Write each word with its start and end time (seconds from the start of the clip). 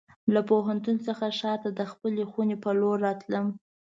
له 0.33 0.41
پوهنتون 0.49 0.97
څخه 1.07 1.25
ښار 1.39 1.57
ته 1.63 1.69
د 1.79 1.81
خپلې 1.91 2.23
خونې 2.31 2.55
په 2.63 2.69
لور 2.79 2.97
راتلم. 3.07 3.45